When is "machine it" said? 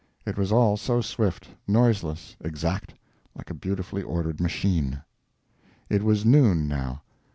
4.41-6.01